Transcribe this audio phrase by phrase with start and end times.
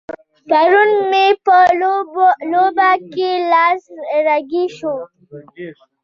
[0.49, 1.57] پرون مې په
[2.51, 3.81] لوبه کې لاس
[4.25, 4.95] رګی شو.